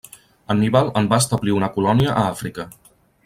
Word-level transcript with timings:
Anníbal 0.53 0.89
en 1.01 1.09
va 1.11 1.19
establir 1.25 1.55
una 1.59 1.71
colònia 1.77 2.13
a 2.15 2.25
Àfrica. 2.35 2.69